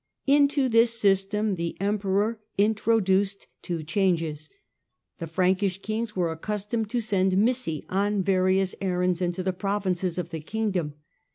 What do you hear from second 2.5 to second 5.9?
introduced two changes. The mm The Frankish